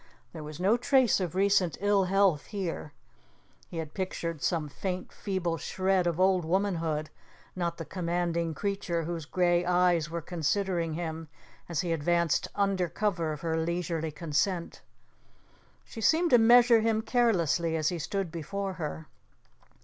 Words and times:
There 0.33 0.41
was 0.41 0.59
no 0.59 0.77
trace 0.77 1.19
of 1.19 1.35
recent 1.35 1.77
ill 1.79 2.05
health 2.05 2.47
here. 2.47 2.91
He 3.67 3.77
had 3.77 3.93
pictured 3.93 4.41
some 4.41 4.67
faint, 4.67 5.11
feeble 5.13 5.57
shred 5.59 6.07
of 6.07 6.19
old 6.19 6.43
womanhood, 6.43 7.11
not 7.55 7.77
the 7.77 7.85
commanding 7.85 8.55
creature 8.55 9.03
whose 9.03 9.25
grey 9.27 9.63
eyes 9.63 10.09
were 10.09 10.19
considering 10.23 10.93
him 10.95 11.27
as 11.69 11.81
he 11.81 11.93
advanced 11.93 12.47
under 12.55 12.89
cover 12.89 13.31
of 13.31 13.41
her 13.41 13.59
leisurely 13.63 14.11
consent. 14.11 14.81
She 15.85 16.01
seemed 16.01 16.31
to 16.31 16.39
measure 16.39 16.79
him 16.81 17.03
carelessly 17.03 17.75
as 17.77 17.89
he 17.89 17.99
stood 17.99 18.31
before 18.31 18.73
her. 18.81 19.05